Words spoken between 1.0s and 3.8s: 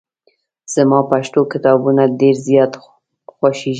پښتو کتابونه ډېر زیات خوښېږي.